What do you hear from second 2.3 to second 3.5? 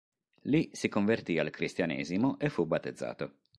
e fu battezzato.